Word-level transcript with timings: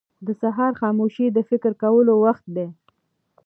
•د 0.27 0.29
سهار 0.41 0.73
خاموشي 0.81 1.25
د 1.31 1.39
فکر 1.49 1.71
کولو 1.83 2.13
وخت 2.25 2.45
دی. 2.55 2.67